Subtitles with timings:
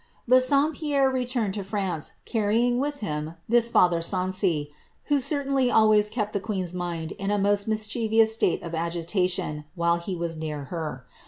[0.01, 0.03] ^
[0.33, 4.71] Bassompierre returned to France, carrying with him this &ther Sancy,
[5.03, 9.63] who certainly always kept the queen's mind in a most mis chievous state of agitation,
[9.75, 11.05] while he was near her.